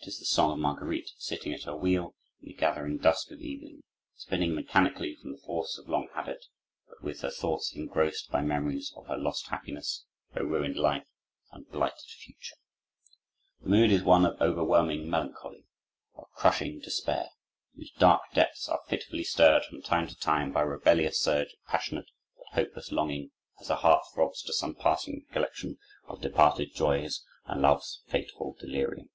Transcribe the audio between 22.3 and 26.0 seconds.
but hopeless longing, as her heart throbs to some passing recollection